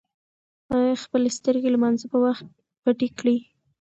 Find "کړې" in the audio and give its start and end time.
3.19-3.37